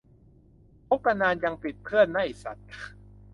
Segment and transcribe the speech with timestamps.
[0.87, 2.57] คบกันนานยัง ปิดเพื่อนนะ ไอ้สัด